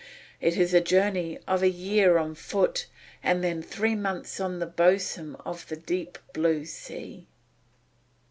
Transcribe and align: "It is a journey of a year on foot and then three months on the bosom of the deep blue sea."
"It 0.39 0.57
is 0.57 0.73
a 0.73 0.81
journey 0.81 1.37
of 1.47 1.61
a 1.61 1.69
year 1.69 2.17
on 2.17 2.33
foot 2.33 2.87
and 3.21 3.43
then 3.43 3.61
three 3.61 3.93
months 3.93 4.39
on 4.39 4.57
the 4.57 4.65
bosom 4.65 5.37
of 5.45 5.67
the 5.67 5.75
deep 5.77 6.17
blue 6.33 6.65
sea." 6.65 7.27